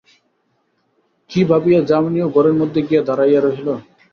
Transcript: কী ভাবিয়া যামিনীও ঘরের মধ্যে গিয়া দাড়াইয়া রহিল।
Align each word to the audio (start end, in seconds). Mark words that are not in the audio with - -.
কী 1.29 1.41
ভাবিয়া 1.43 1.79
যামিনীও 1.81 2.27
ঘরের 2.35 2.55
মধ্যে 2.61 2.79
গিয়া 2.87 3.01
দাড়াইয়া 3.07 3.39
রহিল। 3.41 3.67